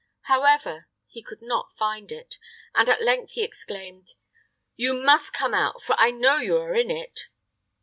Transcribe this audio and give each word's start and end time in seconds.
However, 0.21 0.87
he 1.05 1.21
could 1.21 1.43
not 1.43 1.77
find 1.77 2.11
it, 2.11 2.39
and 2.73 2.87
he 2.87 2.91
at 2.91 3.03
length 3.03 3.37
exclaimed, 3.37 4.15
"You 4.75 4.95
must 4.95 5.31
come 5.31 5.53
out, 5.53 5.79
for 5.79 5.93
I 5.99 6.09
know 6.09 6.37
you 6.37 6.57
are 6.57 6.73
in 6.73 6.89
it!" 6.89 7.27